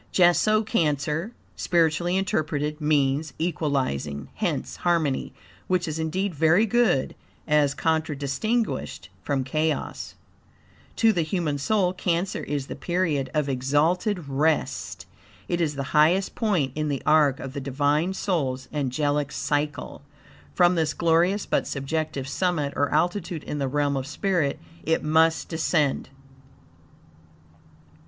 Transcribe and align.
Just 0.11 0.41
so 0.41 0.63
Cancer, 0.63 1.31
spiritually 1.55 2.17
interpreted, 2.17 2.81
means 2.81 3.33
equalizing, 3.37 4.29
hence 4.33 4.77
HARMONY, 4.77 5.31
which 5.67 5.87
is 5.87 5.99
indeed 5.99 6.33
very 6.33 6.65
good 6.65 7.13
as 7.47 7.75
contradistinguished 7.75 9.09
from 9.21 9.43
chaos. 9.43 10.15
To 10.95 11.13
the 11.13 11.21
human 11.21 11.59
soul 11.59 11.93
Cancer 11.93 12.41
is 12.43 12.65
the 12.65 12.75
period 12.75 13.29
of 13.35 13.47
exalted 13.47 14.27
rest. 14.27 15.05
It 15.47 15.61
is 15.61 15.75
the 15.75 15.83
highest 15.93 16.33
point 16.33 16.71
in 16.73 16.87
the 16.89 17.03
arc 17.05 17.39
of 17.39 17.53
the 17.53 17.61
Divine 17.61 18.15
Soul's 18.15 18.67
Angelic 18.73 19.31
Cycle. 19.31 20.01
From 20.55 20.73
this 20.73 20.95
glorious, 20.95 21.45
but 21.45 21.67
subjective, 21.67 22.27
summit 22.27 22.73
or 22.75 22.89
altitude 22.91 23.43
in 23.43 23.59
the 23.59 23.67
realm 23.67 23.95
of 23.95 24.07
spirit 24.07 24.59
it 24.83 25.03
must 25.03 25.47
descend. 25.47 26.09